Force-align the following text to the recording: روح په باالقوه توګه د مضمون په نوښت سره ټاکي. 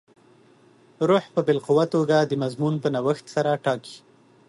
روح 1.09 1.23
په 1.33 1.41
باالقوه 1.47 1.85
توګه 1.93 2.17
د 2.23 2.31
مضمون 2.43 2.73
په 2.83 2.87
نوښت 2.95 3.25
سره 3.35 3.51
ټاکي. 3.63 3.97